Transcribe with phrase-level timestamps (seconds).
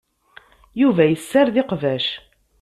[0.81, 2.07] Yuba yessared iqbac.